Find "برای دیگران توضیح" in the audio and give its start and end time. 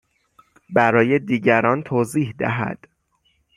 0.69-2.31